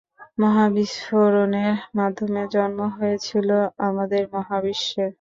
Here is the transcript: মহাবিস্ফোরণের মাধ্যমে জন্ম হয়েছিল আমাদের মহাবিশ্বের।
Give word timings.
মহাবিস্ফোরণের 0.37 1.75
মাধ্যমে 1.97 2.41
জন্ম 2.55 2.79
হয়েছিল 2.97 3.49
আমাদের 3.87 4.23
মহাবিশ্বের। 4.35 5.09